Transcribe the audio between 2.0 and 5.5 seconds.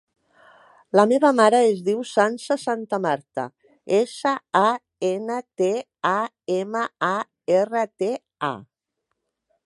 Sança Santamarta: essa, a, ena,